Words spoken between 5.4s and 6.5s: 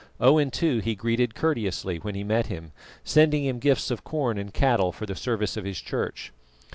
of his church.